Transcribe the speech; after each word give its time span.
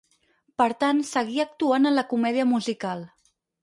Per 0.61 0.67
tant, 0.85 1.03
seguí 1.11 1.39
actuant 1.45 1.87
en 1.93 1.97
la 2.01 2.09
comèdia 2.17 2.51
musical. 2.59 3.11